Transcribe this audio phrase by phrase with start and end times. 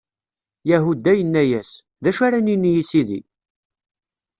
[0.69, 1.71] Yahuda yenna-yas:
[2.03, 3.19] D acu ara nini i sidi?